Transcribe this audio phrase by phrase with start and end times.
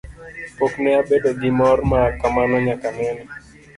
[0.57, 3.23] Pok ne abedo gi mor ma kamano nyaka nene.